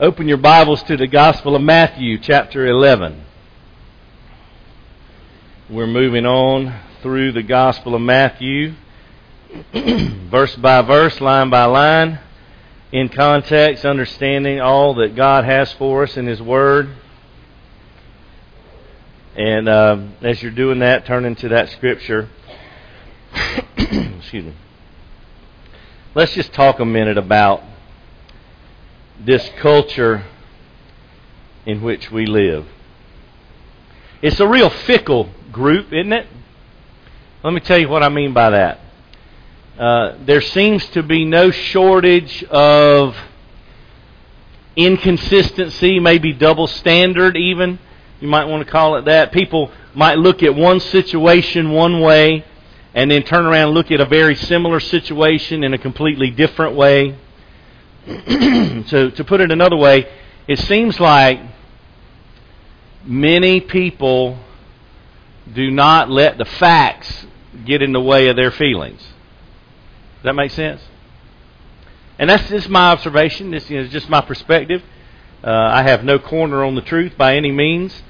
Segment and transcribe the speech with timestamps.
[0.00, 3.22] open your Bibles to the Gospel of Matthew, chapter 11.
[5.68, 8.76] We're moving on through the Gospel of Matthew,
[9.74, 12.18] verse by verse, line by line,
[12.90, 16.96] in context, understanding all that God has for us in His Word.
[19.36, 22.30] And uh, as you're doing that, turn into that scripture.
[23.76, 24.54] Excuse me.
[26.14, 27.64] Let's just talk a minute about
[29.24, 30.24] this culture
[31.66, 32.66] in which we live.
[34.22, 36.26] It's a real fickle group, isn't it?
[37.42, 38.80] Let me tell you what I mean by that.
[39.78, 43.16] Uh, there seems to be no shortage of
[44.76, 47.78] inconsistency, maybe double standard, even.
[48.20, 49.32] You might want to call it that.
[49.32, 52.44] People might look at one situation one way
[52.94, 56.74] and then turn around and look at a very similar situation in a completely different
[56.74, 57.16] way.
[58.86, 60.08] so, to put it another way,
[60.48, 61.40] it seems like
[63.04, 64.38] many people
[65.52, 67.26] do not let the facts
[67.64, 69.00] get in the way of their feelings.
[69.00, 70.80] Does that make sense?
[72.18, 73.50] And that's just my observation.
[73.50, 74.82] This is just my perspective.
[75.42, 78.02] Uh, I have no corner on the truth by any means.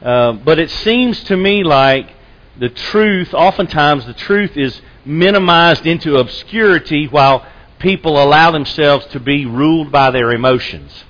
[0.00, 2.14] Uh, but it seems to me like
[2.58, 7.46] the truth, oftentimes the truth is minimized into obscurity while
[7.82, 11.04] people allow themselves to be ruled by their emotions.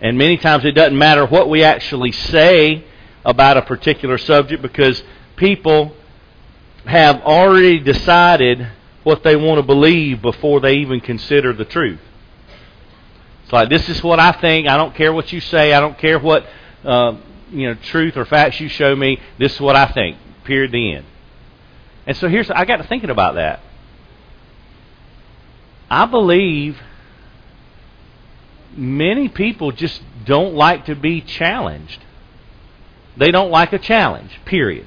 [0.00, 2.84] And many times it doesn't matter what we actually say
[3.24, 5.02] about a particular subject because
[5.36, 5.94] people
[6.84, 8.68] have already decided
[9.02, 12.00] what they want to believe before they even consider the truth.
[13.44, 14.68] It's like this is what I think.
[14.68, 15.72] I don't care what you say.
[15.72, 16.46] I don't care what
[16.84, 17.16] uh,
[17.50, 19.18] you know truth or facts you show me.
[19.38, 20.18] This is what I think.
[20.44, 20.72] Period.
[20.72, 21.06] The end.
[22.06, 23.60] And so here's I got to thinking about that.
[25.90, 26.78] I believe
[28.76, 32.04] many people just don't like to be challenged.
[33.16, 34.30] They don't like a challenge.
[34.44, 34.86] Period.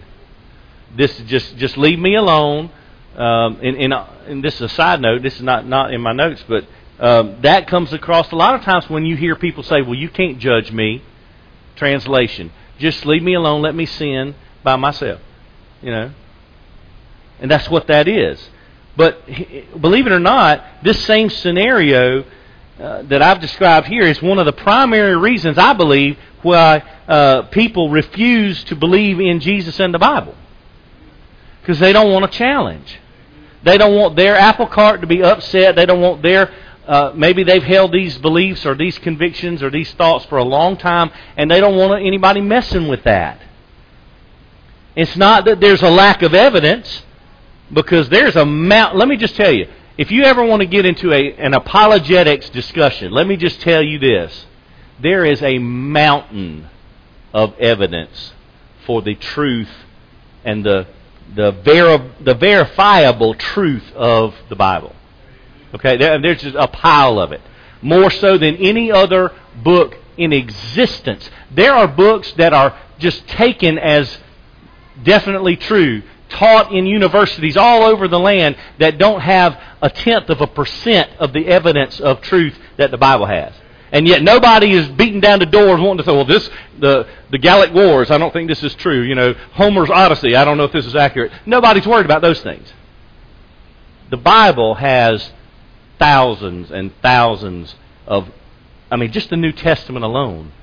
[0.95, 2.71] This just just leave me alone.
[3.15, 5.21] Um, and, and, and, this is a side note.
[5.21, 6.65] This is not not in my notes, but
[6.99, 10.09] um, that comes across a lot of times when you hear people say, "Well, you
[10.09, 11.01] can't judge me."
[11.75, 13.61] Translation: Just leave me alone.
[13.61, 15.19] Let me sin by myself.
[15.81, 16.11] You know.
[17.39, 18.49] And that's what that is.
[18.95, 19.25] But
[19.79, 22.25] believe it or not, this same scenario
[22.79, 27.43] uh, that I've described here is one of the primary reasons I believe why uh,
[27.43, 30.35] people refuse to believe in Jesus and the Bible.
[31.61, 32.99] Because they don't want a challenge.
[33.63, 35.75] They don't want their apple cart to be upset.
[35.75, 36.51] They don't want their
[36.87, 40.77] uh, maybe they've held these beliefs or these convictions or these thoughts for a long
[40.77, 43.39] time, and they don't want anybody messing with that.
[44.95, 47.03] It's not that there's a lack of evidence,
[47.73, 48.95] because there's a mount.
[48.95, 49.67] Let me just tell you,
[49.97, 53.81] if you ever want to get into a, an apologetics discussion, let me just tell
[53.81, 54.45] you this:
[54.99, 56.69] there is a mountain
[57.33, 58.33] of evidence
[58.85, 59.69] for the truth
[60.43, 60.87] and the
[61.33, 64.95] the, veri- the verifiable truth of the Bible.
[65.73, 67.41] Okay, there, there's just a pile of it,
[67.81, 69.31] more so than any other
[69.63, 71.29] book in existence.
[71.49, 74.17] There are books that are just taken as
[75.03, 80.41] definitely true, taught in universities all over the land that don't have a tenth of
[80.41, 83.53] a percent of the evidence of truth that the Bible has.
[83.91, 86.49] And yet nobody is beating down the doors wanting to say, well, this,
[86.79, 89.01] the, the Gallic Wars, I don't think this is true.
[89.01, 91.31] You know, Homer's Odyssey, I don't know if this is accurate.
[91.45, 92.71] Nobody's worried about those things.
[94.09, 95.31] The Bible has
[95.99, 97.75] thousands and thousands
[98.07, 98.29] of,
[98.89, 100.53] I mean, just the New Testament alone,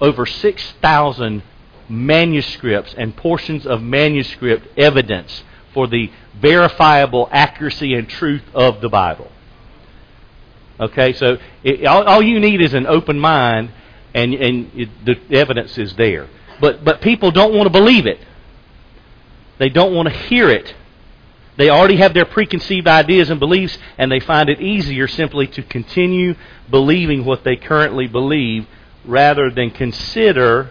[0.00, 1.42] over 6,000
[1.88, 5.42] manuscripts and portions of manuscript evidence
[5.72, 9.30] for the verifiable accuracy and truth of the Bible.
[10.80, 13.70] Okay, so it, all, all, you need is an open mind,
[14.14, 16.28] and, and it, the evidence is there.
[16.60, 18.18] But, but people don't want to believe it.
[19.58, 20.74] They don't want to hear it.
[21.56, 25.62] They already have their preconceived ideas and beliefs, and they find it easier simply to
[25.62, 26.34] continue
[26.70, 28.66] believing what they currently believe
[29.04, 30.70] rather than consider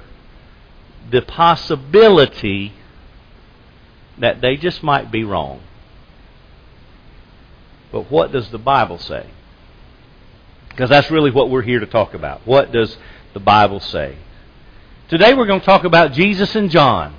[1.09, 2.73] the possibility
[4.17, 5.61] that they just might be wrong.
[7.91, 9.29] But what does the Bible say?
[10.69, 12.47] Because that's really what we're here to talk about.
[12.47, 12.97] What does
[13.33, 14.17] the Bible say?
[15.09, 17.15] Today we're going to talk about Jesus and John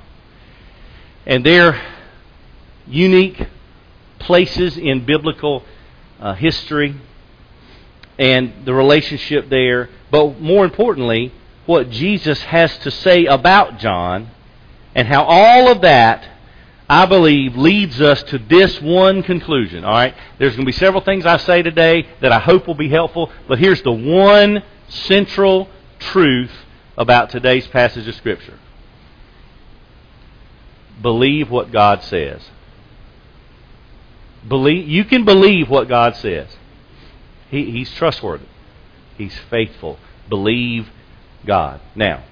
[1.26, 1.80] and their
[2.86, 3.46] unique
[4.18, 5.64] places in biblical
[6.18, 6.96] uh, history
[8.18, 11.32] and the relationship there, but more importantly,
[11.66, 14.30] what Jesus has to say about John
[14.94, 16.28] and how all of that,
[16.88, 19.84] I believe, leads us to this one conclusion.
[19.84, 20.14] All right?
[20.38, 23.30] There's going to be several things I say today that I hope will be helpful,
[23.48, 25.68] but here's the one central
[25.98, 26.52] truth
[26.98, 28.58] about today's passage of Scripture.
[31.00, 32.42] Believe what God says.
[34.46, 36.48] Believe, you can believe what God says.
[37.50, 38.46] He, he's trustworthy.
[39.16, 39.98] He's faithful.
[40.28, 40.90] Believe
[41.44, 41.80] God.
[41.94, 42.22] Now,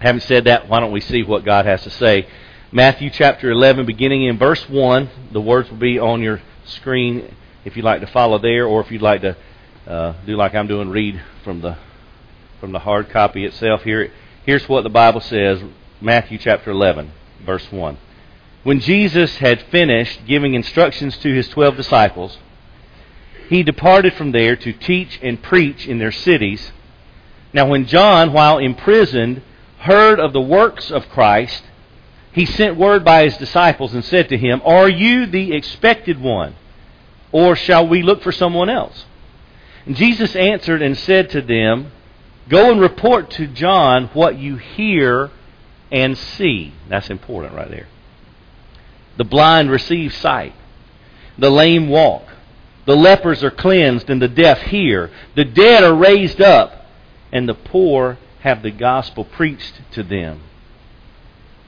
[0.00, 2.26] having said that, why don't we see what God has to say?
[2.70, 5.10] Matthew chapter 11, beginning in verse 1.
[5.32, 8.90] The words will be on your screen if you'd like to follow there, or if
[8.90, 9.36] you'd like to
[9.86, 11.76] uh, do like I'm doing, read from the
[12.60, 13.82] from the hard copy itself.
[13.82, 14.12] Here,
[14.46, 15.60] here's what the Bible says:
[16.00, 17.10] Matthew chapter 11,
[17.44, 17.98] verse 1.
[18.62, 22.38] When Jesus had finished giving instructions to his twelve disciples,
[23.48, 26.70] he departed from there to teach and preach in their cities.
[27.52, 29.42] Now, when John, while imprisoned,
[29.78, 31.62] heard of the works of Christ,
[32.32, 36.54] he sent word by his disciples and said to him, Are you the expected one,
[37.30, 39.04] or shall we look for someone else?
[39.84, 41.92] And Jesus answered and said to them,
[42.48, 45.30] Go and report to John what you hear
[45.90, 46.72] and see.
[46.88, 47.88] That's important right there.
[49.18, 50.54] The blind receive sight,
[51.36, 52.24] the lame walk,
[52.86, 56.81] the lepers are cleansed, and the deaf hear, the dead are raised up,
[57.32, 60.42] and the poor have the gospel preached to them.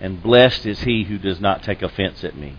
[0.00, 2.58] And blessed is he who does not take offense at me.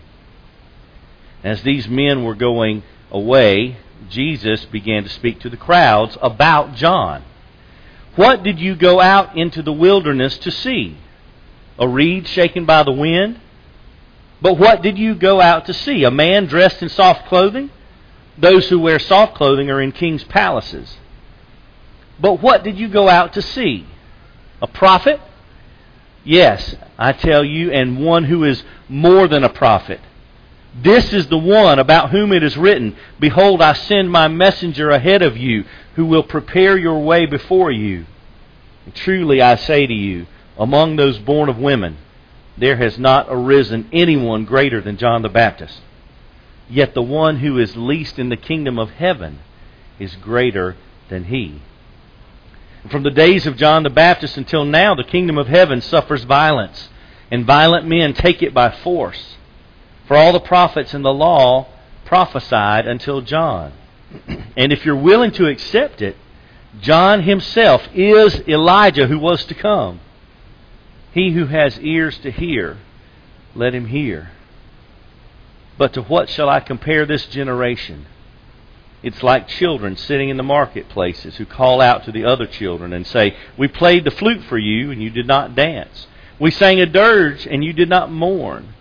[1.44, 3.76] As these men were going away,
[4.08, 7.22] Jesus began to speak to the crowds about John.
[8.16, 10.96] What did you go out into the wilderness to see?
[11.78, 13.40] A reed shaken by the wind?
[14.40, 16.04] But what did you go out to see?
[16.04, 17.70] A man dressed in soft clothing?
[18.38, 20.96] Those who wear soft clothing are in king's palaces.
[22.18, 23.86] But what did you go out to see?
[24.62, 25.20] A prophet?
[26.24, 30.00] Yes, I tell you, and one who is more than a prophet.
[30.74, 35.22] This is the one about whom it is written, Behold, I send my messenger ahead
[35.22, 35.64] of you,
[35.94, 38.06] who will prepare your way before you.
[38.84, 40.26] And truly I say to you,
[40.58, 41.98] among those born of women,
[42.58, 45.80] there has not arisen anyone greater than John the Baptist.
[46.68, 49.40] Yet the one who is least in the kingdom of heaven
[49.98, 50.76] is greater
[51.08, 51.62] than he.
[52.88, 56.88] From the days of John the Baptist until now, the kingdom of heaven suffers violence,
[57.30, 59.36] and violent men take it by force.
[60.06, 61.68] For all the prophets and the law
[62.04, 63.72] prophesied until John.
[64.56, 66.16] and if you're willing to accept it,
[66.80, 70.00] John himself is Elijah who was to come.
[71.12, 72.78] He who has ears to hear,
[73.54, 74.30] let him hear.
[75.78, 78.06] But to what shall I compare this generation?
[79.02, 83.06] It's like children sitting in the marketplaces who call out to the other children and
[83.06, 86.06] say, We played the flute for you, and you did not dance.
[86.38, 88.74] We sang a dirge, and you did not mourn.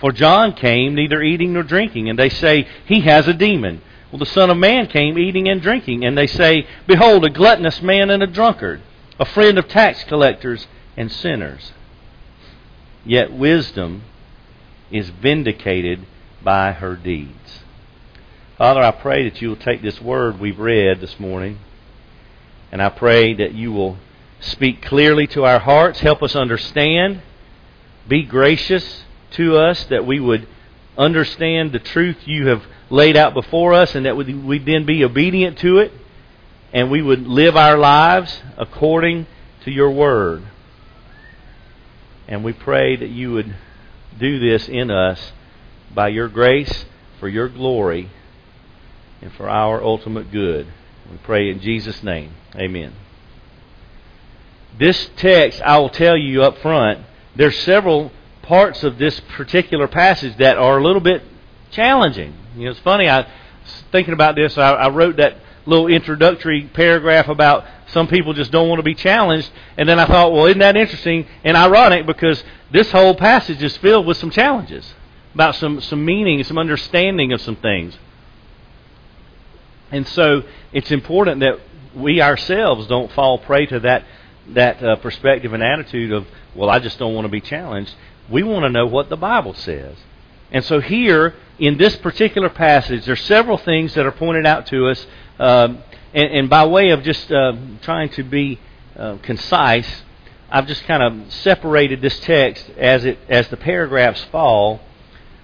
[0.00, 3.82] For John came neither eating nor drinking, and they say, He has a demon.
[4.10, 7.82] Well, the Son of Man came eating and drinking, and they say, Behold, a gluttonous
[7.82, 8.80] man and a drunkard,
[9.18, 11.72] a friend of tax collectors and sinners.
[13.04, 14.02] Yet wisdom
[14.90, 16.06] is vindicated
[16.42, 17.60] by her deeds.
[18.58, 21.60] Father, I pray that you will take this word we've read this morning,
[22.72, 23.98] and I pray that you will
[24.40, 27.22] speak clearly to our hearts, help us understand,
[28.08, 30.48] be gracious to us, that we would
[30.96, 35.56] understand the truth you have laid out before us, and that we'd then be obedient
[35.58, 35.92] to it,
[36.72, 39.28] and we would live our lives according
[39.66, 40.42] to your word.
[42.26, 43.54] And we pray that you would
[44.18, 45.30] do this in us
[45.94, 46.86] by your grace,
[47.20, 48.10] for your glory,
[49.20, 50.66] and for our ultimate good.
[51.10, 52.34] We pray in Jesus' name.
[52.54, 52.94] Amen.
[54.78, 57.00] This text, I will tell you up front,
[57.34, 61.22] there's several parts of this particular passage that are a little bit
[61.70, 62.34] challenging.
[62.56, 63.08] You know, it's funny.
[63.08, 63.26] I was
[63.90, 64.56] thinking about this.
[64.56, 68.94] I, I wrote that little introductory paragraph about some people just don't want to be
[68.94, 73.62] challenged, and then I thought, well, isn't that interesting and ironic because this whole passage
[73.62, 74.94] is filled with some challenges
[75.34, 77.96] about some, some meaning, some understanding of some things.
[79.90, 80.42] And so
[80.72, 81.60] it's important that
[81.94, 84.04] we ourselves don't fall prey to that
[84.54, 87.94] that uh, perspective and attitude of, well, I just don't want to be challenged.
[88.30, 89.96] We want to know what the Bible says.
[90.50, 94.66] And so here, in this particular passage, there are several things that are pointed out
[94.66, 95.06] to us.
[95.38, 95.82] Um,
[96.14, 98.58] and, and, by way of just uh, trying to be
[98.96, 100.02] uh, concise,
[100.50, 104.80] I've just kind of separated this text as it as the paragraphs fall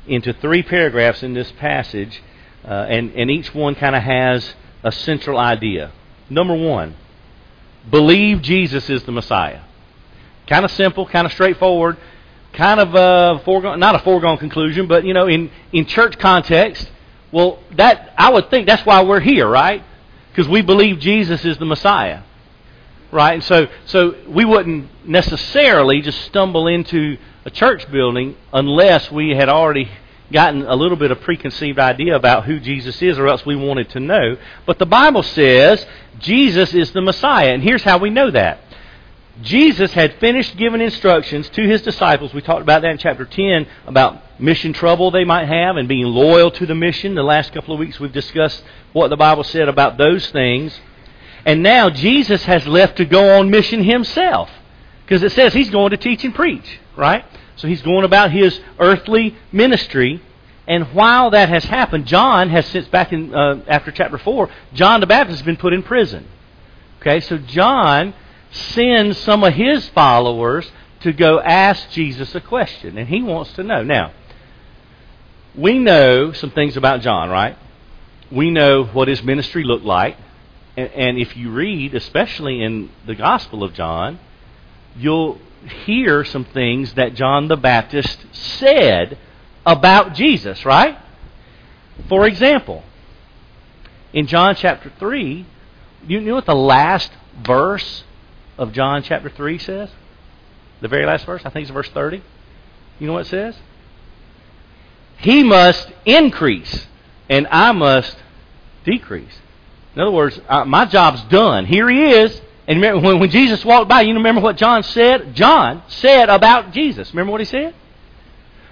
[0.07, 2.23] into three paragraphs in this passage,
[2.67, 5.93] uh, and, and each one kind of has a central idea.
[6.31, 6.97] Number one,
[7.91, 9.61] believe Jesus is the Messiah.
[10.47, 11.97] Kind of simple, kind of straightforward,
[12.53, 16.91] kind of a foregone, not a foregone conclusion, but you know, in, in church context,
[17.33, 19.83] well, that I would think that's why we're here, right?
[20.31, 22.23] Because we believe Jesus is the Messiah,
[23.11, 23.35] right?
[23.35, 29.49] And so, so we wouldn't necessarily just stumble into a church building unless we had
[29.49, 29.91] already
[30.35, 33.89] gotten a little bit of preconceived idea about who Jesus is, or else we wanted
[33.91, 34.37] to know.
[34.67, 35.87] But the Bible says
[36.19, 38.59] Jesus is the Messiah, and here's how we know that.
[39.43, 42.35] Jesus had finished giving instructions to his disciples.
[42.35, 46.05] We talked about that in chapter 10 about mission trouble they might have and being
[46.05, 47.15] loyal to the mission.
[47.15, 48.63] The last couple of weeks we've discussed
[48.93, 50.79] what the Bible said about those things.
[51.45, 54.51] And now Jesus has left to go on mission himself.
[55.05, 57.25] Because it says he's going to teach and preach, right?
[57.57, 60.21] So he's going about his earthly ministry.
[60.67, 65.01] And while that has happened, John has since back in uh, after chapter four, John
[65.01, 66.27] the Baptist has been put in prison.
[67.01, 68.15] Okay, so John
[68.51, 70.71] sends some of his followers
[71.01, 73.83] to go ask Jesus a question, and he wants to know.
[73.83, 74.13] Now,
[75.55, 77.59] we know some things about John, right?
[78.33, 80.17] We know what his ministry looked like,
[80.79, 84.19] and, and if you read, especially in the Gospel of John,
[84.97, 89.19] you'll hear some things that John the Baptist said
[89.65, 90.99] about Jesus, right?
[92.09, 92.83] For example,
[94.13, 95.47] in John chapter 3,
[96.07, 97.11] you know what the last
[97.45, 98.05] verse
[98.59, 99.91] of John chapter 3 says?
[100.81, 101.43] The very last verse?
[101.45, 102.23] I think it's verse 30.
[102.99, 103.57] You know what it says?
[105.19, 106.87] He must increase,
[107.29, 108.17] and I must
[108.85, 109.41] decrease.
[109.95, 111.67] In other words, my job's done.
[111.67, 112.41] Here he is.
[112.67, 115.35] And remember, when, when Jesus walked by, you remember what John said?
[115.35, 117.13] John said about Jesus.
[117.13, 117.75] Remember what he said?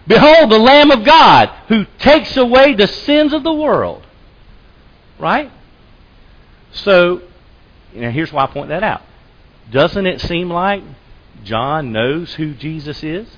[0.06, 4.04] Behold, the Lamb of God who takes away the sins of the world.
[5.18, 5.52] Right?
[6.72, 7.22] So,
[7.94, 9.02] you know, here's why I point that out.
[9.70, 10.82] Doesn't it seem like
[11.44, 13.28] John knows who Jesus is?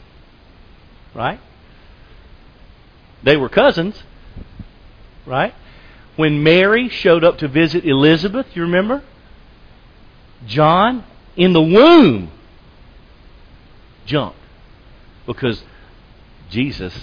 [1.14, 1.40] Right?
[3.23, 4.02] They were cousins.
[5.26, 5.54] Right?
[6.16, 9.02] When Mary showed up to visit Elizabeth, you remember?
[10.46, 11.04] John,
[11.36, 12.30] in the womb,
[14.06, 14.38] jumped
[15.26, 15.62] because
[16.50, 16.94] Jesus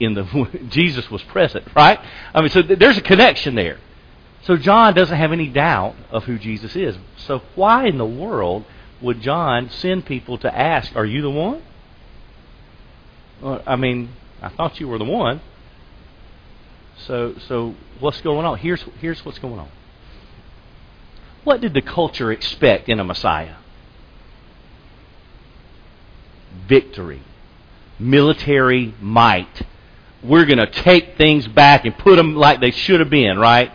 [0.00, 0.24] in the
[0.68, 2.00] Jesus was present, right?
[2.34, 3.78] I mean, so there's a connection there.
[4.42, 6.96] So John doesn't have any doubt of who Jesus is.
[7.16, 8.64] So why in the world
[9.00, 11.62] would John send people to ask, "Are you the one?"
[13.40, 14.10] Well, I mean,
[14.42, 15.40] I thought you were the one.
[17.06, 18.58] So, so what's going on?
[18.58, 19.68] Here's here's what's going on.
[21.48, 23.54] What did the culture expect in a Messiah?
[26.68, 27.22] Victory,
[27.98, 29.62] military might.
[30.22, 33.72] We're going to take things back and put them like they should have been, right?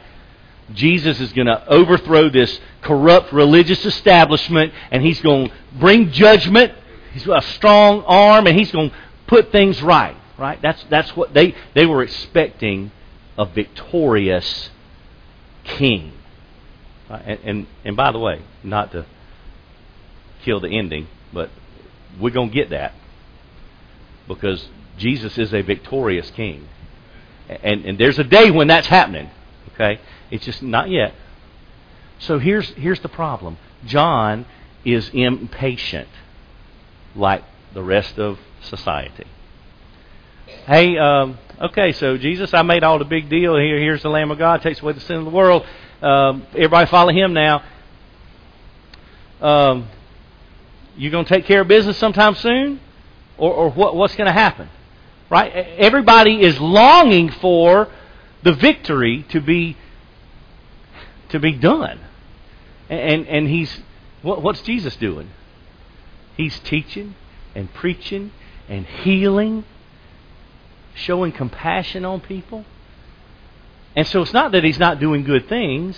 [0.75, 6.73] Jesus is going to overthrow this corrupt religious establishment and he's going to bring judgment.
[7.11, 10.61] He's got a strong arm and he's going to put things right, right?
[10.61, 12.91] That's that's what they they were expecting
[13.35, 14.69] a victorious
[15.63, 16.13] king.
[17.13, 19.05] Uh, and, and, and by the way, not to
[20.41, 21.51] kill the ending, but
[22.19, 22.91] we're going to get that
[24.27, 24.67] because
[24.97, 26.67] Jesus is a victorious king.
[27.47, 29.29] And, and there's a day when that's happening.
[29.73, 29.99] Okay?
[30.31, 31.13] It's just not yet.
[32.17, 34.47] So here's, here's the problem John
[34.83, 36.09] is impatient,
[37.15, 37.43] like
[37.75, 39.25] the rest of society.
[40.65, 43.55] Hey, um, okay, so Jesus, I made all the big deal.
[43.55, 45.63] Here, here's the Lamb of God, takes away the sin of the world.
[46.03, 47.63] Um, everybody follow him now.
[49.41, 49.87] Um,
[50.97, 52.81] you going to take care of business sometime soon,
[53.37, 54.69] or, or what, what's going to happen?
[55.29, 55.49] Right?
[55.53, 57.87] Everybody is longing for
[58.43, 59.77] the victory to be
[61.29, 61.99] to be done,
[62.89, 63.79] and and he's
[64.21, 65.29] what, what's Jesus doing?
[66.35, 67.15] He's teaching
[67.55, 68.31] and preaching
[68.67, 69.63] and healing,
[70.93, 72.65] showing compassion on people.
[73.95, 75.97] And so it's not that he's not doing good things,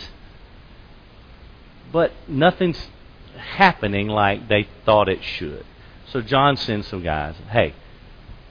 [1.92, 2.90] but nothing's
[3.38, 5.66] happening like they thought it should.
[6.12, 7.74] So John sends some guys, hey,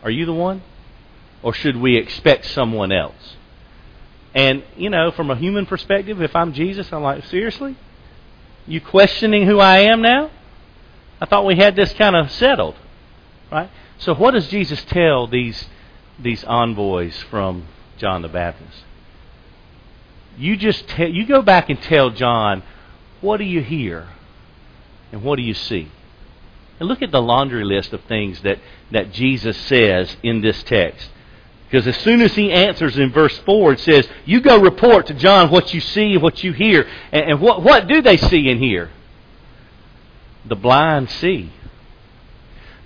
[0.02, 0.62] are you the one?
[1.42, 3.36] Or should we expect someone else?
[4.34, 7.76] And, you know, from a human perspective, if I'm Jesus, I'm like, seriously?
[8.66, 10.30] You questioning who I am now?
[11.20, 12.76] I thought we had this kind of settled.
[13.52, 13.70] Right?
[13.98, 15.66] So what does Jesus tell these
[16.18, 17.66] these envoys from
[17.98, 18.84] John the Baptist?
[20.38, 22.62] You just tell, you go back and tell John,
[23.20, 24.08] what do you hear?
[25.12, 25.90] And what do you see?
[26.80, 28.58] And look at the laundry list of things that,
[28.90, 31.08] that Jesus says in this text.
[31.66, 35.14] Because as soon as he answers in verse 4, it says, You go report to
[35.14, 36.86] John what you see and what you hear.
[37.10, 38.90] And, and what, what do they see and hear?
[40.44, 41.50] The blind see,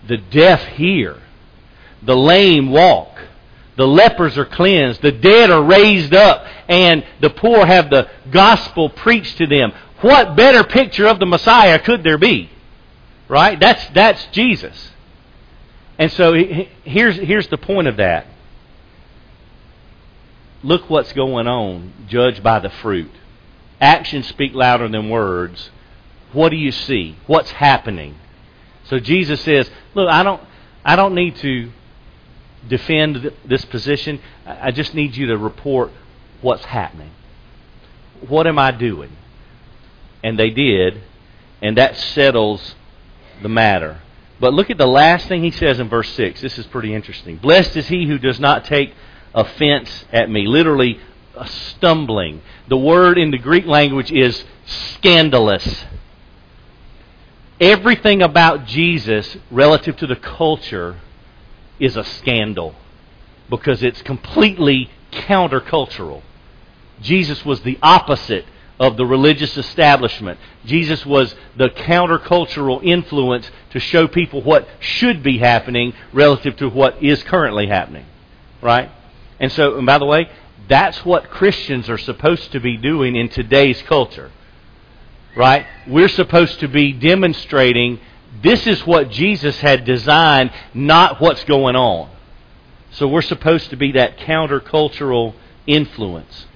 [0.07, 1.21] the deaf hear,
[2.03, 3.19] the lame walk,
[3.79, 8.91] the lepers are cleansed, the dead are raised up, and the poor have the gospel
[8.91, 9.73] preached to them.
[10.01, 12.51] What better picture of the Messiah could there be?
[13.29, 13.59] Right?
[13.59, 14.91] That's, that's Jesus.
[15.97, 18.27] And so here's, here's the point of that
[20.65, 21.93] look what's going on.
[22.09, 23.13] Judge by the fruit.
[23.81, 25.71] Actions speak louder than words.
[26.33, 27.17] What do you see?
[27.29, 28.17] What's happening?
[28.87, 30.43] So Jesus says, "Look, I don't,
[30.85, 31.71] I don't need to
[32.67, 34.21] defend this position.
[34.47, 35.93] I just need you to report
[36.41, 37.11] what's happening.
[38.27, 39.11] What am I doing?"
[40.25, 41.01] And they did,
[41.63, 42.75] and that settles
[43.43, 43.99] the matter.
[44.41, 46.41] But look at the last thing he says in verse 6.
[46.41, 47.37] This is pretty interesting.
[47.37, 48.95] Blessed is he who does not take
[49.35, 50.47] offense at me.
[50.47, 51.01] Literally,
[51.45, 52.43] stumbling.
[52.69, 55.85] The word in the Greek language is scandalous.
[57.61, 60.97] Everything about Jesus relative to the culture
[61.79, 62.75] is a scandal
[63.51, 66.23] because it's completely countercultural.
[67.01, 68.45] Jesus was the opposite
[68.79, 70.39] of the religious establishment.
[70.65, 77.03] Jesus was the countercultural influence to show people what should be happening relative to what
[77.03, 78.07] is currently happening.
[78.63, 78.91] Right?
[79.41, 80.31] And so, and by the way,
[80.69, 84.31] that's what Christians are supposed to be doing in today's culture.
[85.37, 85.67] Right?
[85.87, 88.01] We're supposed to be demonstrating
[88.41, 92.11] this is what Jesus had designed, not what's going on.
[92.93, 95.35] So we're supposed to be that countercultural
[95.67, 96.47] influence.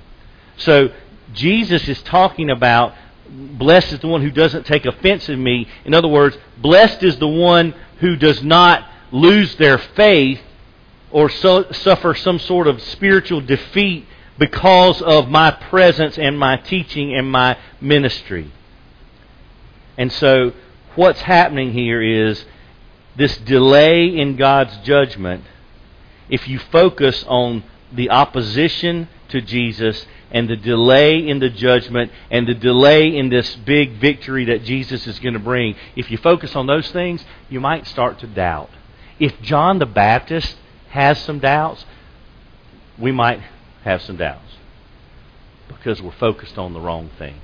[0.56, 0.90] So
[1.32, 2.94] Jesus is talking about
[3.28, 5.66] blessed is the one who doesn't take offense in me.
[5.84, 10.40] In other words, blessed is the one who does not lose their faith
[11.10, 14.06] or so, suffer some sort of spiritual defeat
[14.38, 18.50] because of my presence and my teaching and my ministry.
[19.98, 20.52] And so,
[20.94, 22.44] what's happening here is
[23.16, 25.44] this delay in God's judgment.
[26.28, 32.46] If you focus on the opposition to Jesus and the delay in the judgment and
[32.46, 36.56] the delay in this big victory that Jesus is going to bring, if you focus
[36.56, 38.70] on those things, you might start to doubt.
[39.18, 40.56] If John the Baptist
[40.90, 41.84] has some doubts,
[42.98, 43.40] we might
[43.84, 44.56] have some doubts
[45.68, 47.40] because we're focused on the wrong thing.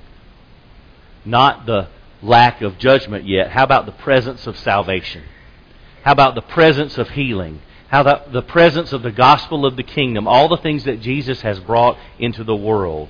[1.24, 1.88] Not the
[2.22, 3.50] lack of judgment yet.
[3.50, 5.22] How about the presence of salvation?
[6.02, 7.60] How about the presence of healing?
[7.88, 10.28] How about the presence of the gospel of the kingdom?
[10.28, 13.08] All the things that Jesus has brought into the world.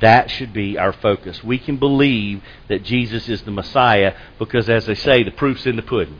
[0.00, 1.42] That should be our focus.
[1.42, 5.76] We can believe that Jesus is the Messiah because, as they say, the proof's in
[5.76, 6.18] the pudding.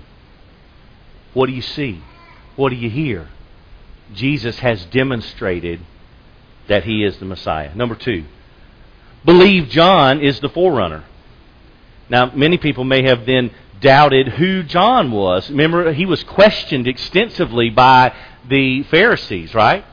[1.32, 2.02] What do you see?
[2.56, 3.28] What do you hear?
[4.12, 5.80] Jesus has demonstrated
[6.66, 7.74] that he is the Messiah.
[7.74, 8.24] Number two,
[9.24, 11.04] believe John is the forerunner.
[12.10, 15.48] Now, many people may have then doubted who John was.
[15.50, 18.14] Remember, he was questioned extensively by
[18.48, 19.84] the Pharisees, right?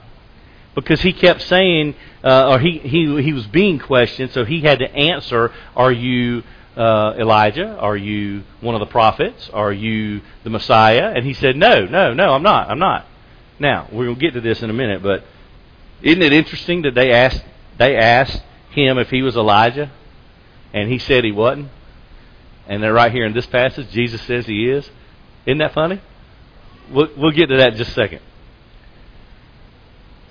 [0.74, 4.80] Because he kept saying, uh, or he, he, he was being questioned, so he had
[4.80, 6.44] to answer, Are you
[6.76, 7.78] uh, Elijah?
[7.78, 9.50] Are you one of the prophets?
[9.54, 11.14] Are you the Messiah?
[11.16, 12.70] And he said, No, no, no, I'm not.
[12.70, 13.06] I'm not.
[13.60, 15.24] Now we're going to get to this in a minute, but
[16.02, 17.44] isn't it interesting that they asked
[17.78, 19.92] they asked him if he was Elijah,
[20.74, 21.70] and he said he wasn't.
[22.68, 23.90] And they're right here in this passage.
[23.92, 24.90] Jesus says he is.
[25.46, 26.02] Isn't that funny?
[26.92, 28.22] We'll, we'll get to that in just a second.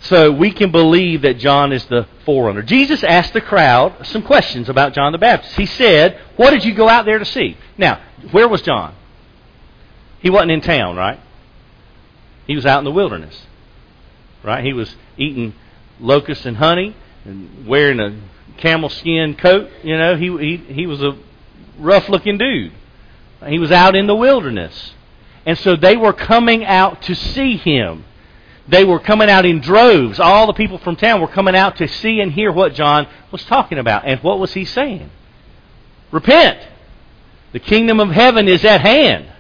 [0.01, 2.63] So we can believe that John is the forerunner.
[2.63, 5.57] Jesus asked the crowd some questions about John the Baptist.
[5.57, 7.57] He said, What did you go out there to see?
[7.79, 8.95] Now, where was John?
[10.21, 11.21] He wasn't in town, right?
[12.47, 13.47] He was out in the wilderness.
[14.43, 14.63] Right?
[14.63, 15.55] He was eating
[15.99, 16.95] locusts and honey
[17.25, 18.21] and wearing a
[18.59, 19.71] camel skin coat.
[19.83, 21.17] You know, he, he, he was a
[21.79, 22.73] rough looking dude.
[23.47, 24.93] He was out in the wilderness.
[25.47, 28.05] And so they were coming out to see him.
[28.67, 30.19] They were coming out in droves.
[30.19, 33.45] All the people from town were coming out to see and hear what John was
[33.45, 34.07] talking about.
[34.07, 35.11] And what was he saying?
[36.11, 36.67] Repent.
[37.53, 39.31] The kingdom of heaven is at hand.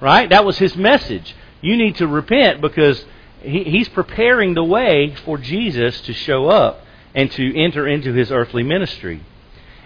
[0.00, 0.30] Right?
[0.30, 1.34] That was his message.
[1.60, 3.04] You need to repent because
[3.42, 6.82] he's preparing the way for Jesus to show up
[7.14, 9.22] and to enter into his earthly ministry.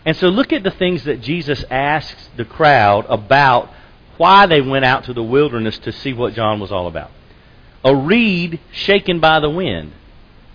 [0.05, 3.71] And so look at the things that Jesus asks the crowd about
[4.17, 7.11] why they went out to the wilderness to see what John was all about
[7.83, 9.93] a reed shaken by the wind.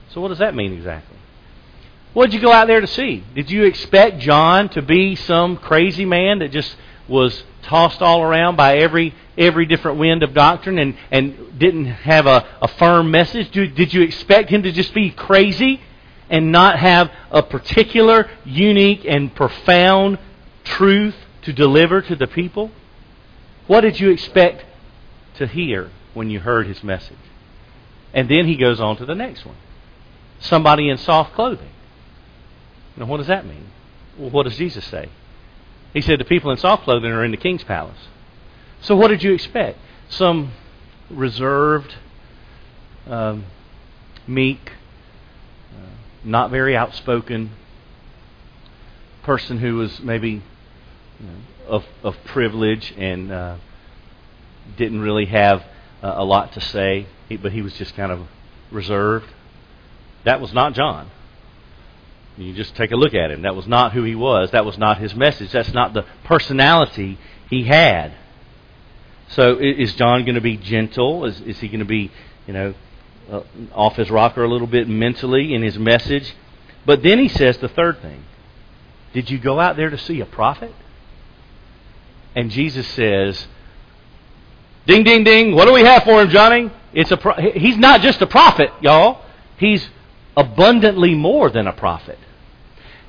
[0.09, 1.17] So, what does that mean exactly?
[2.13, 3.23] What did you go out there to see?
[3.33, 6.75] Did you expect John to be some crazy man that just
[7.07, 12.25] was tossed all around by every every different wind of doctrine and, and didn't have
[12.25, 13.51] a, a firm message?
[13.51, 15.81] did you expect him to just be crazy
[16.29, 20.17] and not have a particular, unique, and profound
[20.63, 22.71] truth to deliver to the people?
[23.67, 24.65] What did you expect
[25.35, 27.17] to hear when you heard his message?
[28.13, 29.57] And then he goes on to the next one.
[30.39, 31.69] Somebody in soft clothing.
[32.97, 33.69] Now, what does that mean?
[34.17, 35.09] Well, what does Jesus say?
[35.93, 38.07] He said the people in soft clothing are in the king's palace.
[38.81, 39.79] So, what did you expect?
[40.09, 40.51] Some
[41.09, 41.95] reserved,
[43.07, 43.45] um,
[44.27, 44.71] meek,
[46.25, 47.51] not very outspoken
[49.23, 50.29] person who was maybe
[51.19, 53.55] you know, of, of privilege and uh,
[54.77, 55.61] didn't really have
[56.03, 57.07] uh, a lot to say,
[57.41, 58.27] but he was just kind of
[58.71, 59.27] reserved.
[60.23, 61.09] That was not John.
[62.37, 63.43] You just take a look at him.
[63.43, 64.51] That was not who he was.
[64.51, 65.51] That was not his message.
[65.51, 67.17] That's not the personality
[67.49, 68.13] he had.
[69.29, 71.25] So is John going to be gentle?
[71.25, 72.11] Is, is he going to be,
[72.45, 72.73] you know,
[73.31, 73.41] uh,
[73.73, 76.33] off his rocker a little bit mentally in his message?
[76.85, 78.23] But then he says the third thing.
[79.13, 80.73] Did you go out there to see a prophet?
[82.35, 83.47] And Jesus says,
[84.85, 85.55] Ding, ding, ding.
[85.55, 86.69] What do we have for him, Johnny?
[86.93, 89.21] It's a pro- he's not just a prophet, y'all.
[89.57, 89.89] He's
[90.37, 92.19] abundantly more than a prophet.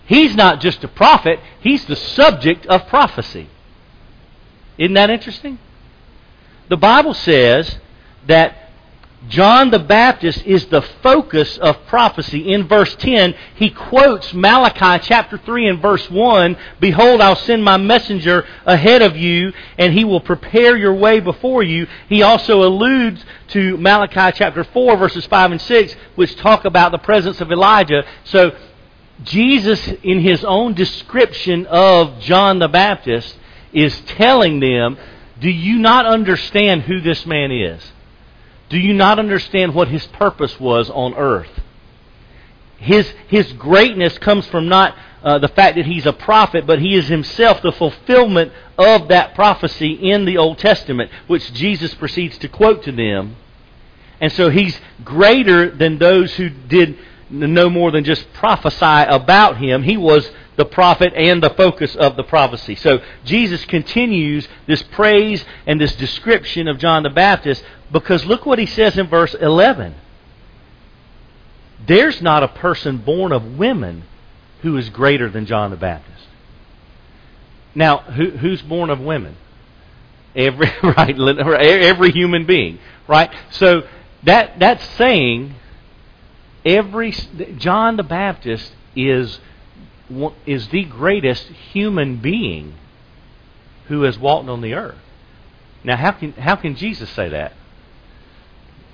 [0.06, 3.48] He's not just a prophet, he's the subject of prophecy.
[4.78, 5.58] Isn't that interesting?
[6.68, 7.78] The Bible says
[8.26, 8.65] that
[9.28, 12.52] John the Baptist is the focus of prophecy.
[12.52, 17.76] In verse 10, he quotes Malachi chapter 3 and verse 1 Behold, I'll send my
[17.76, 21.88] messenger ahead of you, and he will prepare your way before you.
[22.08, 26.98] He also alludes to Malachi chapter 4, verses 5 and 6, which talk about the
[26.98, 28.04] presence of Elijah.
[28.24, 28.56] So,
[29.24, 33.36] Jesus, in his own description of John the Baptist,
[33.72, 34.98] is telling them,
[35.40, 37.92] Do you not understand who this man is?
[38.68, 41.60] Do you not understand what his purpose was on earth?
[42.78, 46.94] His, his greatness comes from not uh, the fact that he's a prophet, but he
[46.94, 52.48] is himself the fulfillment of that prophecy in the Old Testament, which Jesus proceeds to
[52.48, 53.36] quote to them.
[54.20, 56.98] And so he's greater than those who did
[57.30, 59.82] no more than just prophesy about him.
[59.82, 62.76] He was the prophet and the focus of the prophecy.
[62.76, 67.62] So Jesus continues this praise and this description of John the Baptist
[67.92, 69.94] because look what he says in verse 11.
[71.86, 74.04] There's not a person born of women
[74.62, 76.26] who is greater than John the Baptist.
[77.74, 79.36] Now, who, who's born of women?
[80.34, 83.30] Every right, every human being, right?
[83.50, 83.86] So
[84.24, 85.54] that that's saying
[86.66, 87.12] every
[87.56, 89.38] John the Baptist is
[90.44, 92.74] is the greatest human being
[93.88, 94.98] who has walked on the earth.
[95.84, 97.52] Now, how can how can Jesus say that?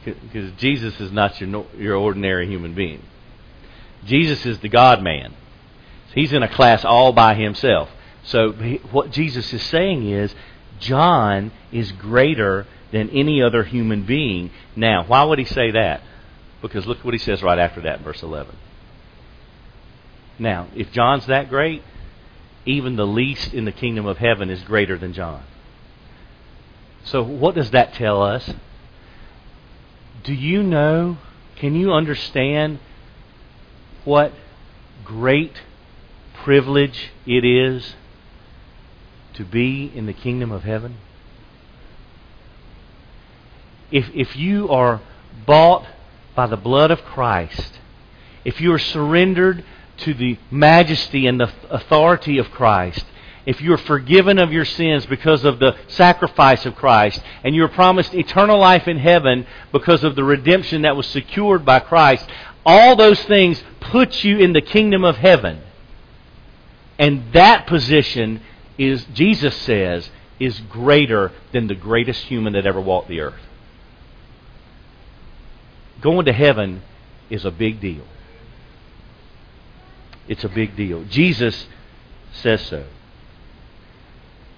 [0.04, 3.02] Because Jesus is not your your ordinary human being.
[4.04, 5.34] Jesus is the God man.
[6.14, 7.88] He's in a class all by himself.
[8.24, 8.52] So
[8.90, 10.34] what Jesus is saying is
[10.78, 14.50] John is greater than any other human being.
[14.76, 16.02] Now, why would he say that?
[16.62, 18.56] Because look what he says right after that in verse 11.
[20.38, 21.82] Now, if John's that great,
[22.64, 25.42] even the least in the kingdom of heaven is greater than John.
[27.04, 28.54] So, what does that tell us?
[30.22, 31.18] Do you know,
[31.56, 32.78] can you understand
[34.04, 34.32] what
[35.04, 35.62] great
[36.34, 37.94] privilege it is
[39.34, 40.98] to be in the kingdom of heaven?
[43.90, 45.00] If, if you are
[45.44, 45.86] bought
[46.34, 47.78] by the blood of Christ,
[48.44, 49.64] if you are surrendered
[49.98, 53.04] to the majesty and the authority of Christ,
[53.44, 57.64] if you are forgiven of your sins because of the sacrifice of Christ, and you
[57.64, 62.28] are promised eternal life in heaven because of the redemption that was secured by Christ,
[62.64, 65.60] all those things put you in the kingdom of heaven.
[66.98, 68.42] And that position
[68.78, 73.40] is, Jesus says, is greater than the greatest human that ever walked the earth.
[76.02, 76.82] Going to heaven
[77.30, 78.04] is a big deal.
[80.28, 81.04] It's a big deal.
[81.04, 81.66] Jesus
[82.32, 82.84] says so.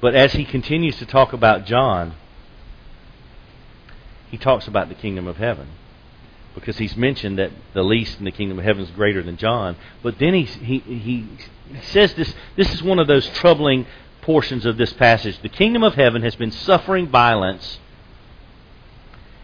[0.00, 2.14] But as he continues to talk about John,
[4.30, 5.68] he talks about the kingdom of heaven.
[6.54, 9.76] Because he's mentioned that the least in the kingdom of heaven is greater than John.
[10.02, 11.28] But then he, he, he
[11.82, 13.86] says this this is one of those troubling
[14.22, 15.38] portions of this passage.
[15.40, 17.78] The kingdom of heaven has been suffering violence,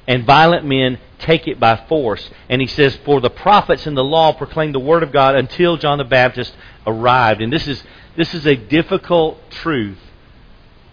[0.07, 2.31] and violent men take it by force.
[2.49, 5.77] And he says, For the prophets and the law proclaimed the word of God until
[5.77, 6.55] John the Baptist
[6.87, 7.41] arrived.
[7.41, 7.83] And this is,
[8.17, 9.99] this is a difficult truth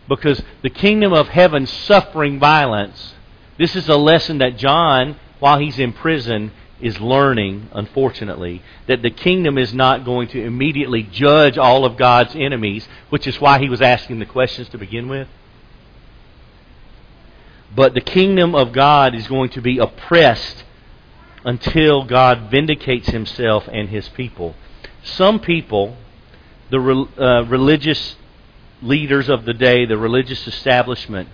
[0.07, 3.13] Because the kingdom of heaven suffering violence.
[3.57, 9.09] This is a lesson that John, while he's in prison, is learning, unfortunately, that the
[9.09, 13.69] kingdom is not going to immediately judge all of God's enemies, which is why he
[13.69, 15.27] was asking the questions to begin with.
[17.77, 20.63] But the kingdom of God is going to be oppressed
[21.45, 24.55] until God vindicates himself and his people.
[25.03, 25.95] Some people,
[26.71, 28.15] the uh, religious
[28.81, 31.29] leaders of the day, the religious establishment,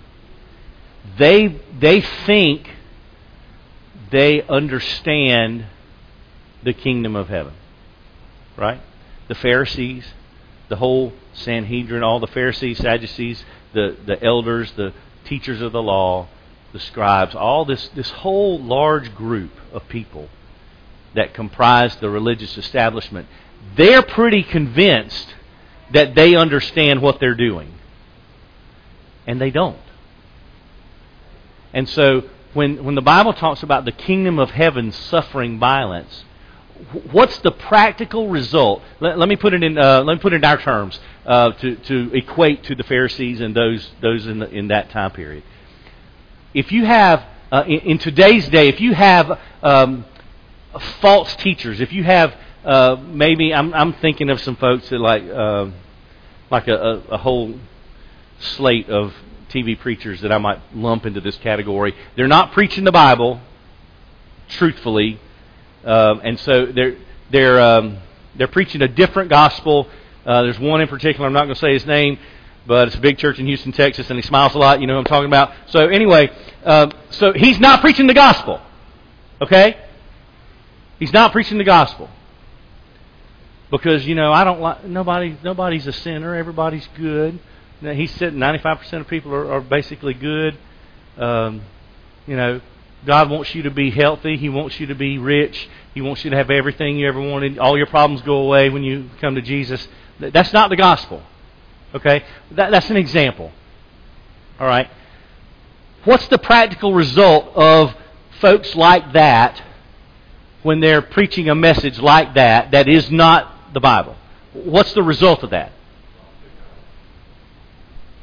[1.16, 2.68] they, they think
[4.10, 5.64] they understand
[6.62, 7.54] the kingdom of heaven.
[8.54, 8.82] Right?
[9.28, 10.04] The Pharisees,
[10.68, 14.92] the whole Sanhedrin, all the Pharisees, Sadducees, the, the elders, the
[15.24, 16.28] teachers of the law,
[16.74, 20.28] the scribes, all this, this whole large group of people
[21.14, 23.28] that comprise the religious establishment,
[23.76, 25.34] they're pretty convinced
[25.92, 27.72] that they understand what they're doing.
[29.24, 29.78] And they don't.
[31.72, 36.24] And so when, when the Bible talks about the kingdom of heaven suffering violence,
[37.12, 38.82] what's the practical result?
[38.98, 39.78] Let, let me put it in.
[39.78, 43.40] Uh, let me put it in our terms uh, to to equate to the Pharisees
[43.40, 45.44] and those those in the, in that time period.
[46.54, 50.04] If you have uh, in, in, today's day, if you have um,
[51.00, 52.32] false teachers, if you have
[52.64, 55.66] uh, maybe I'm I'm thinking of some folks that like uh,
[56.50, 57.54] like a, a, a whole
[58.38, 59.12] slate of
[59.50, 61.92] TV preachers that I might lump into this category.
[62.14, 63.40] They're not preaching the Bible,
[64.48, 65.18] truthfully,
[65.84, 66.96] um, and so they're
[67.32, 67.98] they're um,
[68.36, 69.88] they're preaching a different gospel.
[70.24, 71.26] Uh, there's one in particular.
[71.26, 72.16] I'm not going to say his name,
[72.66, 74.80] but it's a big church in Houston, Texas, and he smiles a lot.
[74.80, 75.52] You know what I'm talking about.
[75.68, 76.30] So anyway,
[76.64, 78.60] um, so he's not preaching the gospel.
[79.40, 79.76] Okay,
[80.98, 82.08] he's not preaching the gospel
[83.70, 85.36] because you know I don't like nobody.
[85.42, 86.34] Nobody's a sinner.
[86.34, 87.38] Everybody's good
[87.92, 90.56] he said 95% of people are, are basically good.
[91.18, 91.62] Um,
[92.26, 92.60] you know,
[93.04, 94.36] God wants you to be healthy.
[94.36, 95.68] He wants you to be rich.
[95.92, 97.58] He wants you to have everything you ever wanted.
[97.58, 99.86] All your problems go away when you come to Jesus.
[100.18, 101.22] That's not the gospel.
[101.94, 102.24] Okay?
[102.52, 103.52] That, that's an example.
[104.58, 104.90] All right?
[106.04, 107.94] What's the practical result of
[108.40, 109.62] folks like that
[110.62, 114.16] when they're preaching a message like that that is not the Bible?
[114.52, 115.72] What's the result of that?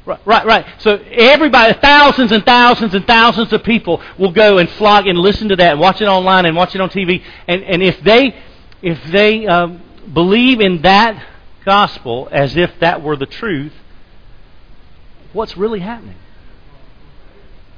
[0.04, 0.66] Right, right, right.
[0.78, 5.48] So everybody, thousands and thousands and thousands of people will go and flock and listen
[5.50, 7.22] to that, and watch it online and watch it on TV.
[7.46, 8.34] And and if they
[8.82, 9.80] if they um,
[10.12, 11.24] believe in that
[11.64, 13.72] gospel as if that were the truth,
[15.32, 16.16] what's really happening?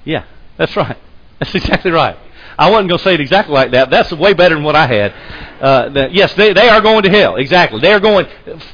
[0.05, 0.25] Yeah,
[0.57, 0.99] that's right.
[1.40, 2.16] That's exactly right.
[2.57, 3.90] I wasn't going to say it exactly like that.
[3.90, 5.12] That's way better than what I had.
[5.61, 7.37] Uh, that, yes, they, they are going to hell.
[7.37, 7.81] Exactly.
[7.81, 8.27] They are going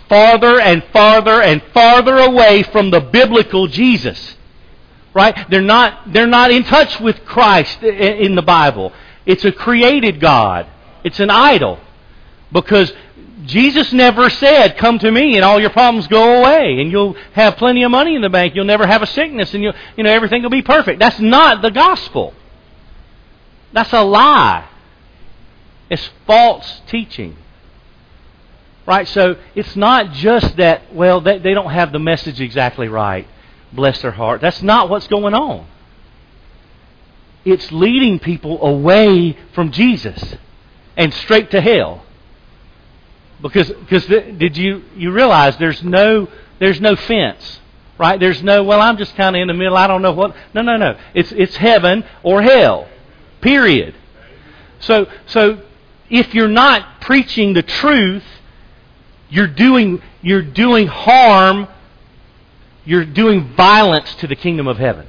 [0.08, 4.36] farther and farther and farther away from the biblical Jesus.
[5.14, 5.48] Right?
[5.48, 8.92] They're not, they're not in touch with Christ in the Bible.
[9.24, 10.66] It's a created God.
[11.02, 11.80] It's an idol.
[12.52, 12.92] Because
[13.46, 17.56] Jesus never said, Come to me and all your problems go away and you'll have
[17.56, 18.54] plenty of money in the bank.
[18.54, 20.98] You'll never have a sickness and you'll, you know, everything will be perfect.
[20.98, 22.34] That's not the gospel.
[23.72, 24.68] That's a lie.
[25.88, 27.36] It's false teaching.
[28.86, 29.06] Right?
[29.06, 33.26] So it's not just that, well, they, they don't have the message exactly right.
[33.72, 34.40] Bless their heart.
[34.40, 35.66] That's not what's going on.
[37.44, 40.34] It's leading people away from Jesus
[40.96, 42.04] and straight to hell.
[43.42, 47.60] Because because did you you realize there's no there's no fence,
[47.98, 48.20] right?
[48.20, 49.76] There's no well I'm just kind of in the middle.
[49.76, 50.36] I don't know what.
[50.54, 50.98] No, no, no.
[51.14, 52.88] It's it's heaven or hell.
[53.40, 53.94] Period.
[54.80, 55.62] So, so
[56.08, 58.24] if you're not preaching the truth,
[59.28, 61.68] you're doing, you're doing harm,
[62.84, 65.06] you're doing violence to the kingdom of heaven.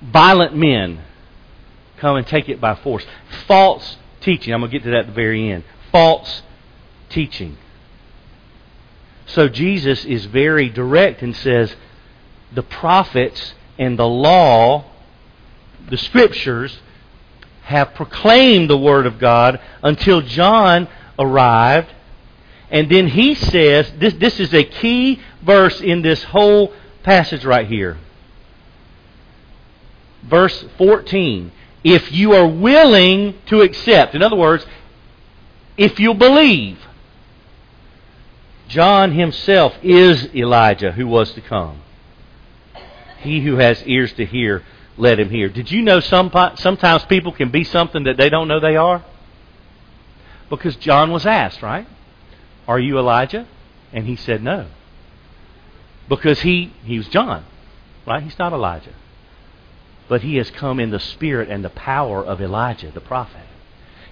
[0.00, 1.02] Violent men
[1.98, 3.04] come and take it by force.
[3.46, 4.54] False teaching.
[4.54, 5.64] I'm going to get to that at the very end.
[5.92, 6.42] False
[7.08, 7.56] teaching.
[9.26, 11.74] So Jesus is very direct and says
[12.52, 14.84] the prophets and the law
[15.88, 16.80] the Scriptures
[17.62, 21.92] have proclaimed the Word of God until John arrived.
[22.70, 26.72] And then he says, this, this is a key verse in this whole
[27.02, 27.98] passage right here.
[30.24, 31.52] Verse 14.
[31.84, 34.66] If you are willing to accept, in other words,
[35.76, 36.78] if you believe,
[38.68, 41.82] John himself is Elijah who was to come.
[43.20, 44.62] He who has ears to hear,
[44.96, 45.48] let him hear.
[45.48, 49.04] Did you know some, sometimes people can be something that they don't know they are?
[50.50, 51.86] Because John was asked, right?
[52.68, 53.46] Are you Elijah?
[53.92, 54.66] And he said no.
[56.08, 57.44] because he, he was John,
[58.06, 58.22] right?
[58.22, 58.94] He's not Elijah.
[60.08, 63.45] But he has come in the spirit and the power of Elijah, the prophet.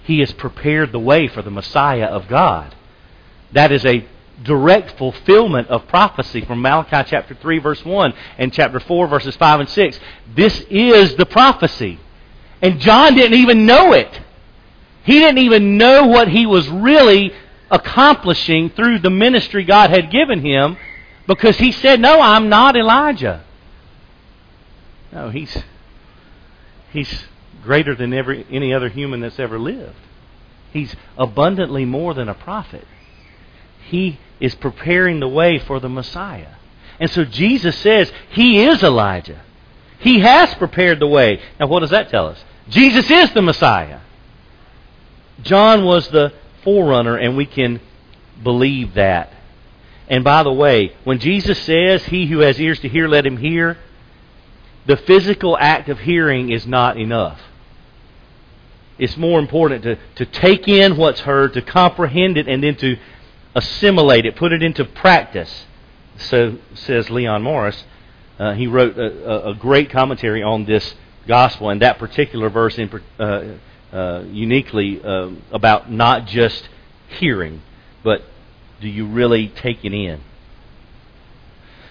[0.05, 2.75] He has prepared the way for the Messiah of God.
[3.51, 4.05] That is a
[4.43, 9.59] direct fulfillment of prophecy from Malachi chapter 3 verse 1 and chapter 4 verses 5
[9.61, 9.99] and 6.
[10.35, 11.99] This is the prophecy.
[12.61, 14.21] And John didn't even know it.
[15.03, 17.33] He didn't even know what he was really
[17.71, 20.77] accomplishing through the ministry God had given him
[21.27, 23.43] because he said, No, I'm not Elijah.
[25.11, 25.57] No, he's,
[26.91, 27.23] he's
[27.65, 29.95] greater than every, any other human that's ever lived.
[30.71, 32.85] He's abundantly more than a prophet.
[33.87, 36.55] He is preparing the way for the Messiah.
[36.99, 39.41] And so Jesus says he is Elijah.
[39.99, 41.41] He has prepared the way.
[41.59, 42.43] Now, what does that tell us?
[42.69, 44.01] Jesus is the Messiah.
[45.41, 47.79] John was the forerunner, and we can
[48.41, 49.31] believe that.
[50.07, 53.37] And by the way, when Jesus says, He who has ears to hear, let him
[53.37, 53.77] hear,
[54.85, 57.39] the physical act of hearing is not enough.
[58.97, 62.97] It's more important to, to take in what's heard, to comprehend it, and then to
[63.53, 65.65] assimilate it, put it into practice.
[66.17, 67.83] So says Leon Morris.
[68.37, 72.89] Uh, he wrote a, a, great commentary on this gospel and that particular verse in,
[73.17, 73.43] uh,
[73.93, 76.67] uh, uniquely uh, about not just
[77.07, 77.61] hearing,
[78.03, 78.23] but
[78.81, 80.21] do you really take it in?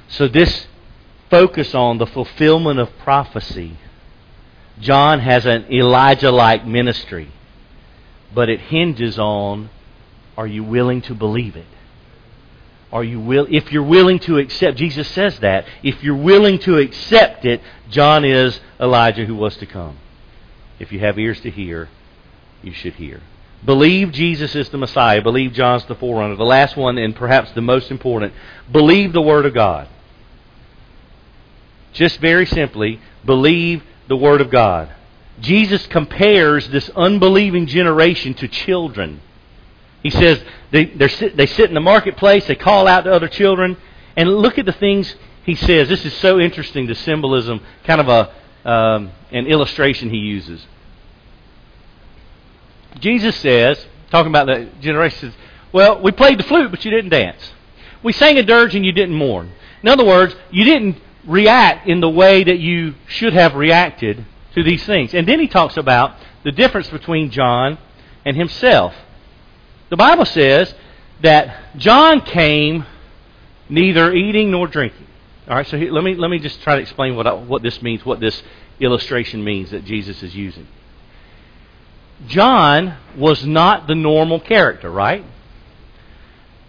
[0.08, 0.66] So this
[1.30, 3.78] focus on the fulfillment of prophecy.
[4.80, 7.30] John has an Elijah-like ministry,
[8.34, 9.70] but it hinges on
[10.37, 11.66] are you willing to believe it?
[12.92, 16.78] Are you will if you're willing to accept Jesus says that, if you're willing to
[16.78, 17.60] accept it,
[17.90, 19.98] John is Elijah who was to come.
[20.78, 21.88] If you have ears to hear,
[22.62, 23.20] you should hear.
[23.64, 25.22] Believe Jesus is the Messiah.
[25.22, 26.37] Believe John's the forerunner.
[26.37, 28.34] The last one, and perhaps the most important,
[28.70, 29.88] believe the Word of God.
[31.92, 34.92] Just very simply, believe the Word of God.
[35.40, 39.20] Jesus compares this unbelieving generation to children.
[40.02, 43.76] He says they, they sit in the marketplace, they call out to other children,
[44.16, 45.14] and look at the things
[45.44, 45.88] he says.
[45.88, 50.64] This is so interesting, the symbolism, kind of a, um, an illustration he uses.
[53.00, 55.34] Jesus says, talking about the generation, says,
[55.72, 57.52] well, we played the flute, but you didn't dance.
[58.02, 59.50] We sang a dirge and you didn't mourn.
[59.82, 64.62] In other words, you didn't react in the way that you should have reacted to
[64.62, 65.14] these things.
[65.14, 67.78] And then he talks about the difference between John
[68.24, 68.94] and himself.
[69.90, 70.74] The Bible says
[71.22, 72.87] that John came
[73.68, 75.06] neither eating nor drinking.
[75.48, 77.82] All right, so let me let me just try to explain what I, what this
[77.82, 78.42] means, what this
[78.80, 80.66] illustration means that Jesus is using.
[82.26, 85.24] John was not the normal character, right?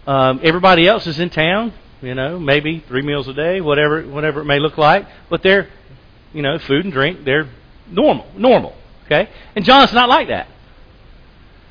[0.06, 4.40] Um, everybody else is in town, you know, maybe three meals a day, whatever whatever
[4.40, 5.68] it may look like, but they're,
[6.32, 7.48] you know, food and drink, they're
[7.90, 8.74] normal, normal,
[9.06, 9.30] okay?
[9.54, 10.48] And John's not like that.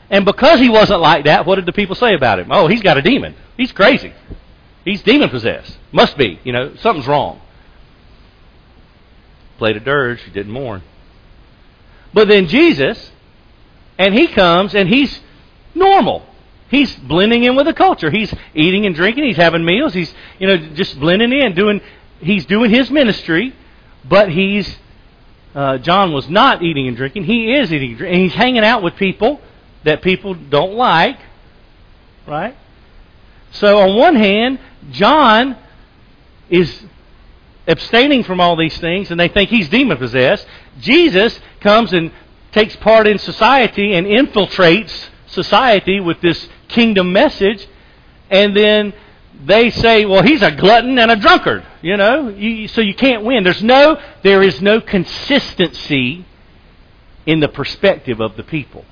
[0.09, 2.51] And because he wasn't like that, what did the people say about him?
[2.51, 3.35] Oh, he's got a demon.
[3.57, 4.13] He's crazy.
[4.83, 5.77] He's demon possessed.
[5.91, 6.39] Must be.
[6.43, 7.41] You know, something's wrong.
[9.57, 10.21] Played a dirge.
[10.21, 10.83] He didn't mourn.
[12.13, 13.11] But then Jesus,
[13.97, 15.19] and he comes and he's
[15.73, 16.25] normal.
[16.69, 18.09] He's blending in with the culture.
[18.09, 19.25] He's eating and drinking.
[19.25, 19.93] He's having meals.
[19.93, 21.81] He's, you know, just blending in, doing,
[22.19, 23.55] he's doing his ministry,
[24.03, 24.75] but he's,
[25.53, 27.25] uh, John was not eating and drinking.
[27.25, 28.21] He is eating and drinking.
[28.23, 29.39] He's hanging out with people
[29.83, 31.19] that people don't like,
[32.25, 32.57] right?
[33.51, 34.59] So on one hand,
[34.91, 35.57] John
[36.49, 36.83] is
[37.67, 40.45] abstaining from all these things and they think he's demon possessed.
[40.79, 42.11] Jesus comes and
[42.51, 47.67] takes part in society and infiltrates society with this kingdom message
[48.29, 48.93] and then
[49.43, 53.23] they say, well, he's a glutton and a drunkard, you know, you, so you can't
[53.23, 53.43] win.
[53.43, 56.25] There's no, there is no consistency
[57.25, 58.85] in the perspective of the people.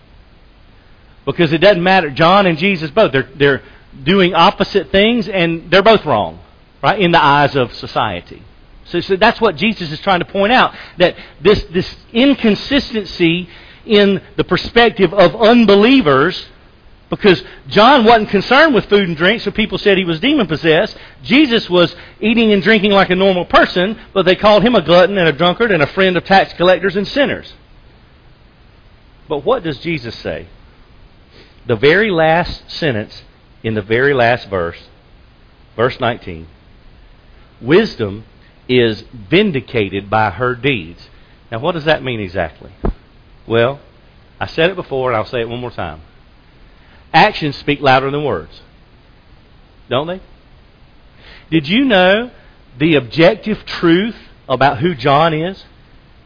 [1.26, 2.10] Because it doesn't matter.
[2.10, 3.64] John and Jesus both, they're, they're
[4.04, 6.40] doing opposite things and they're both wrong,
[6.82, 8.44] right, in the eyes of society.
[8.86, 10.76] So, so that's what Jesus is trying to point out.
[10.98, 13.48] That this, this inconsistency
[13.86, 16.46] in the perspective of unbelievers,
[17.10, 20.98] because John wasn't concerned with food and drink, so people said he was demon possessed.
[21.22, 25.18] Jesus was eating and drinking like a normal person, but they called him a glutton
[25.18, 27.54] and a drunkard and a friend of tax collectors and sinners.
[29.28, 30.48] But what does Jesus say?
[31.66, 33.24] the very last sentence
[33.64, 34.82] in the very last verse,
[35.76, 36.48] verse 19.
[37.62, 38.26] Wisdom
[38.68, 41.10] is vindicated by her deeds.
[41.52, 42.72] Now, what does that mean exactly?
[43.48, 43.80] Well,
[44.40, 46.02] I said it before, and I'll say it one more time.
[47.14, 48.62] Actions speak louder than words,
[49.90, 50.22] don't they?
[51.52, 52.32] Did you know
[52.78, 54.16] the objective truth
[54.50, 55.64] about who John is,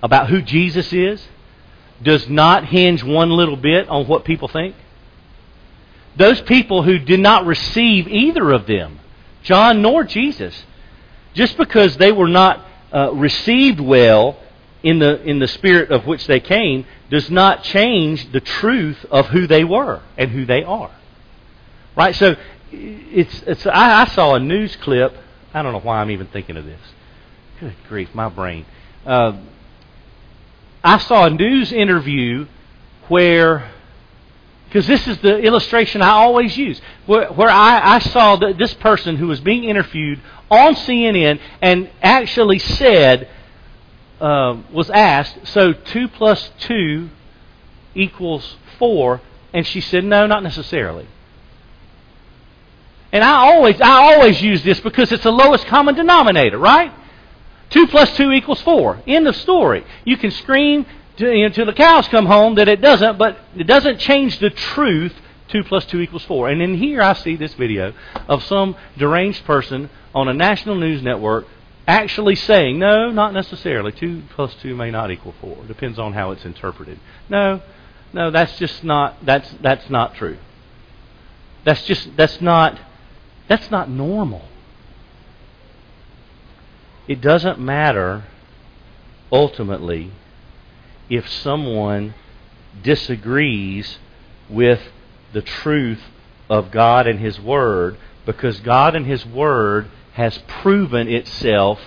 [0.01, 1.25] about who Jesus is,
[2.01, 4.75] does not hinge one little bit on what people think?
[6.15, 8.99] Those people who did not receive either of them,
[9.43, 10.63] John nor Jesus,
[11.33, 14.37] just because they were not uh, received well
[14.81, 19.27] in the, in the spirit of which they came, does not change the truth of
[19.27, 20.91] who they were and who they are.
[21.95, 22.15] Right?
[22.15, 22.35] So,
[22.71, 25.15] it's, it's, I, I saw a news clip.
[25.53, 26.79] I don't know why I'm even thinking of this.
[27.59, 28.65] Good grief, my brain.
[29.05, 29.37] Uh,
[30.83, 32.47] I saw a news interview
[33.07, 33.71] where,
[34.65, 38.73] because this is the illustration I always use, where, where I, I saw that this
[38.75, 43.29] person who was being interviewed on CNN and actually said,
[44.19, 47.09] uh, was asked, so 2 plus 2
[47.95, 49.21] equals 4,
[49.53, 51.07] and she said, no, not necessarily.
[53.11, 56.91] And I always, I always use this because it's the lowest common denominator, right?
[57.69, 59.03] 2 plus 2 equals 4.
[59.07, 59.85] End of story.
[60.05, 60.85] You can scream
[61.17, 64.49] to, you know, the cows come home that it doesn't, but it doesn't change the
[64.49, 65.13] truth
[65.49, 66.49] 2 plus 2 equals 4.
[66.49, 67.93] And in here I see this video
[68.27, 71.47] of some deranged person on a national news network
[71.87, 73.91] actually saying, no, not necessarily.
[73.93, 75.65] 2 plus 2 may not equal 4.
[75.65, 76.99] Depends on how it's interpreted.
[77.29, 77.61] No,
[78.13, 80.37] no, that's just not, that's, that's not true.
[81.63, 82.79] That's just, that's not,
[83.47, 84.43] that's not normal.
[87.07, 88.25] It doesn't matter
[89.31, 90.11] ultimately
[91.09, 92.13] if someone
[92.83, 93.97] disagrees
[94.49, 94.81] with
[95.33, 96.01] the truth
[96.49, 101.79] of God and His Word because God and His Word has proven itself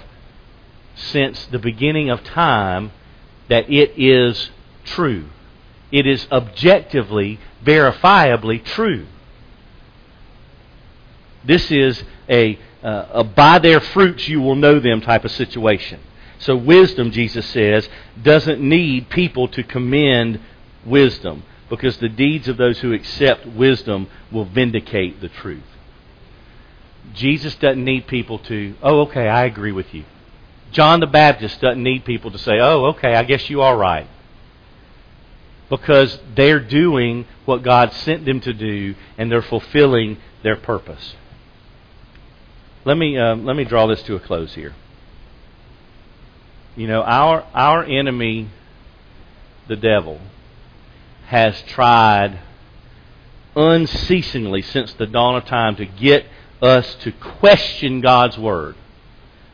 [0.94, 2.92] since the beginning of time
[3.48, 4.50] that it is
[4.84, 5.26] true.
[5.90, 9.08] It is objectively, verifiably true.
[11.44, 16.00] This is a uh, a by their fruits you will know them type of situation.
[16.38, 17.88] So wisdom, Jesus says,
[18.22, 20.40] doesn't need people to commend
[20.86, 25.64] wisdom because the deeds of those who accept wisdom will vindicate the truth.
[27.14, 30.04] Jesus doesn't need people to, oh, okay, I agree with you.
[30.72, 34.06] John the Baptist doesn't need people to say, oh, okay, I guess you are right.
[35.68, 41.14] Because they're doing what God sent them to do and they're fulfilling their purpose.
[42.84, 44.74] Let me um, let me draw this to a close here.
[46.76, 48.48] You know, our our enemy,
[49.68, 50.18] the devil,
[51.26, 52.40] has tried
[53.54, 56.24] unceasingly since the dawn of time to get
[56.62, 58.76] us to question God's word.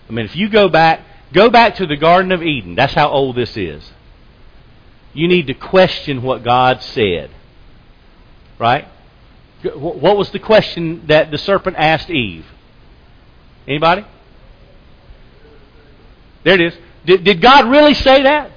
[0.08, 1.00] I mean, if you go back,
[1.32, 2.74] go back to the Garden of Eden.
[2.74, 3.90] That's how old this is.
[5.12, 7.30] You need to question what God said.
[8.58, 8.86] Right?
[9.74, 12.46] What was the question that the serpent asked Eve?
[13.66, 14.04] Anybody?
[16.44, 16.74] There it is.
[17.04, 18.52] Did, did God really say that?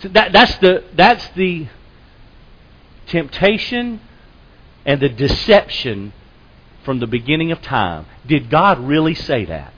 [0.00, 0.32] So that?
[0.32, 1.68] That's the that's the
[3.06, 4.00] temptation
[4.86, 6.12] and the deception
[6.84, 8.06] from the beginning of time.
[8.26, 9.72] Did God really say that?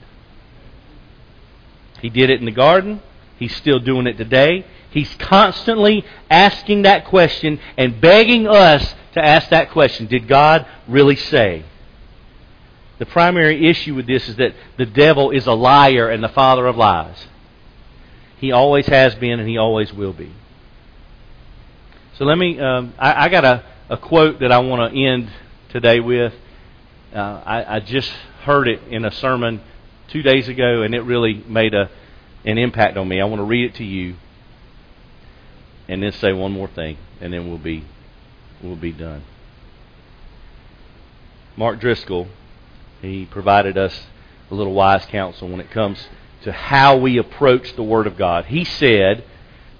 [2.01, 3.01] He did it in the garden.
[3.39, 4.65] He's still doing it today.
[4.91, 10.07] He's constantly asking that question and begging us to ask that question.
[10.07, 11.65] Did God really say?
[12.99, 16.67] The primary issue with this is that the devil is a liar and the father
[16.67, 17.27] of lies.
[18.37, 20.31] He always has been and he always will be.
[22.17, 25.31] So let me, um, I, I, got a, a, quote that I want to end
[25.69, 26.33] today with.
[27.13, 28.09] Uh, I, I, just
[28.43, 29.61] heard it in a sermon
[30.07, 31.89] two days ago and it really made a,
[32.43, 33.21] an impact on me.
[33.21, 34.15] I want to read it to you
[35.87, 37.83] and then say one more thing and then we'll be,
[38.63, 39.23] we'll be done.
[41.55, 42.29] Mark Driscoll
[43.03, 44.07] he provided us
[44.49, 46.07] a little wise counsel when it comes
[46.43, 48.45] to how we approach the Word of God.
[48.45, 49.23] He said,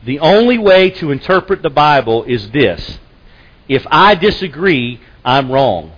[0.04, 3.00] The only way to interpret the Bible is this
[3.68, 5.94] if I disagree, I'm wrong.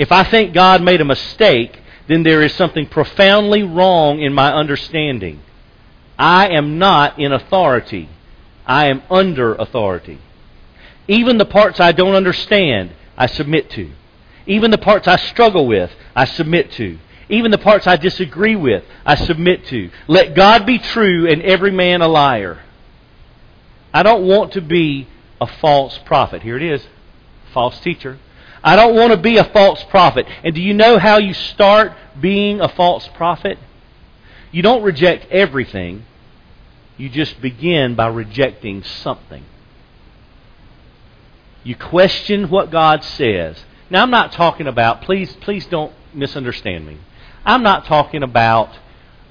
[0.00, 1.78] If I think God made a mistake,
[2.08, 5.42] then there is something profoundly wrong in my understanding.
[6.18, 8.08] I am not in authority.
[8.64, 10.18] I am under authority.
[11.06, 13.90] Even the parts I don't understand, I submit to.
[14.46, 16.98] Even the parts I struggle with, I submit to.
[17.28, 19.90] Even the parts I disagree with, I submit to.
[20.08, 22.62] Let God be true and every man a liar.
[23.92, 25.08] I don't want to be
[25.42, 26.40] a false prophet.
[26.40, 26.86] Here it is
[27.52, 28.18] false teacher.
[28.62, 30.26] I don't want to be a false prophet.
[30.44, 33.58] And do you know how you start being a false prophet?
[34.52, 36.04] You don't reject everything,
[36.96, 39.44] you just begin by rejecting something.
[41.62, 43.64] You question what God says.
[43.90, 46.98] Now, I'm not talking about, please, please don't misunderstand me.
[47.44, 48.70] I'm not talking about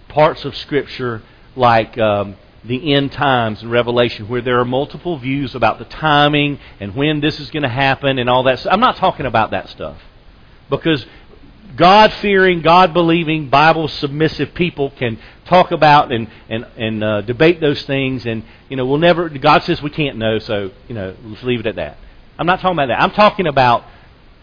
[0.08, 1.22] parts of Scripture
[1.56, 6.60] like um, the end times in Revelation, where there are multiple views about the timing
[6.80, 8.66] and when this is going to happen and all that.
[8.70, 9.98] I'm not talking about that stuff.
[10.70, 11.06] Because
[11.76, 17.62] God fearing, God believing, Bible submissive people can talk about and, and, and uh, debate
[17.62, 18.26] those things.
[18.26, 21.62] And, you know, we'll never, God says we can't know, so, you know, let's leave
[21.62, 21.98] it at that.
[22.38, 23.02] I'm not talking about that.
[23.02, 23.84] I'm talking about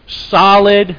[0.07, 0.97] solid,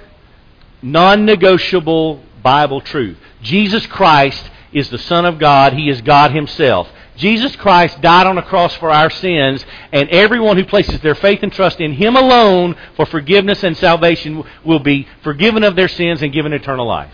[0.82, 3.18] non negotiable Bible truth.
[3.42, 6.88] Jesus Christ is the Son of God, He is God Himself.
[7.18, 11.40] Jesus Christ died on a cross for our sins, and everyone who places their faith
[11.42, 16.22] and trust in Him alone for forgiveness and salvation will be forgiven of their sins
[16.22, 17.12] and given eternal life.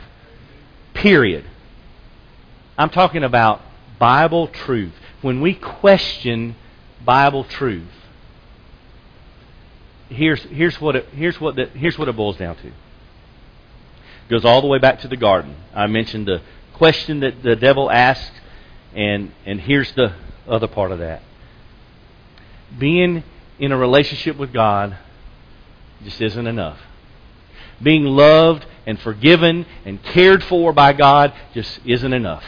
[0.93, 1.47] Period.
[2.77, 3.63] I'm talking about
[3.99, 4.93] Bible truth.
[5.23, 6.55] When we question
[7.03, 7.89] Bible truth,
[10.11, 12.67] here's, here's, what, it, here's, what, the, here's what it boils down to.
[12.67, 12.75] It
[14.29, 15.57] goes all the way back to the garden.
[15.75, 16.43] I mentioned the
[16.75, 18.33] question that the devil asked
[18.95, 20.13] and and here's the
[20.49, 21.23] other part of that.
[22.79, 23.25] Being
[23.59, 24.97] in a relationship with God
[26.03, 26.79] just isn't enough.
[27.83, 32.45] Being loved and forgiven and cared for by God just isn't enough.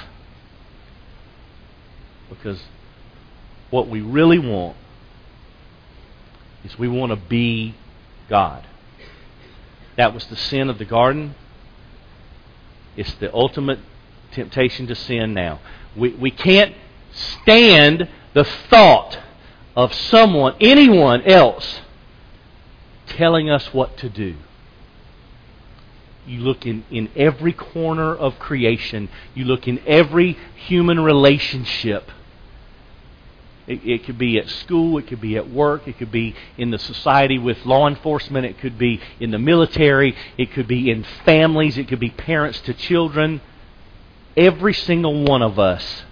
[2.28, 2.62] Because
[3.70, 4.76] what we really want
[6.64, 7.74] is we want to be
[8.28, 8.66] God.
[9.97, 11.34] That was the sin of the garden.
[12.97, 13.78] It's the ultimate
[14.37, 15.59] temptation to sin now.
[15.97, 16.76] We, we can't
[17.11, 19.18] stand the thought
[19.74, 21.80] of someone, anyone else,
[23.07, 24.37] telling us what to do.
[26.26, 32.11] You look in, in every corner of creation, you look in every human relationship.
[33.66, 36.70] It, it, could be at school, it could be at work, it could be in
[36.70, 41.05] the society with law enforcement, it could be in the military, it could be in
[41.24, 43.41] families, it could be parents to children
[44.37, 46.05] every single one of us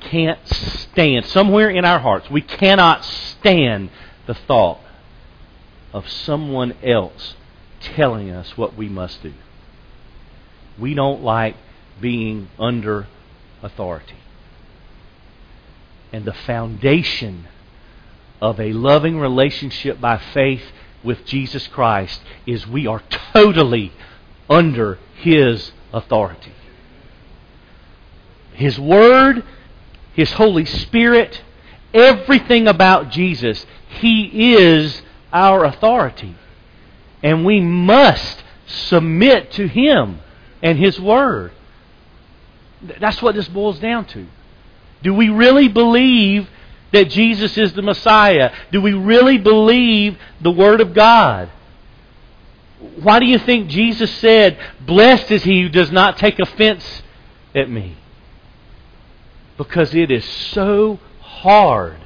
[0.00, 3.90] can't stand, somewhere in our hearts, we cannot stand
[4.26, 4.80] the thought
[5.92, 7.34] of someone else
[7.80, 9.32] telling us what we must do.
[10.78, 11.56] We don't like
[12.00, 13.06] being under
[13.62, 14.16] authority.
[16.12, 17.48] And the foundation
[18.40, 20.62] of a loving relationship by faith
[21.02, 23.02] with Jesus Christ is we are
[23.32, 23.92] totally
[24.48, 26.52] under His authority.
[28.58, 29.44] His Word,
[30.14, 31.42] His Holy Spirit,
[31.94, 33.64] everything about Jesus.
[34.00, 35.00] He is
[35.32, 36.34] our authority.
[37.22, 40.18] And we must submit to Him
[40.60, 41.52] and His Word.
[42.82, 44.26] That's what this boils down to.
[45.04, 46.48] Do we really believe
[46.92, 48.52] that Jesus is the Messiah?
[48.72, 51.48] Do we really believe the Word of God?
[53.02, 57.02] Why do you think Jesus said, Blessed is he who does not take offense
[57.54, 57.96] at me?
[59.58, 61.98] Because it is so hard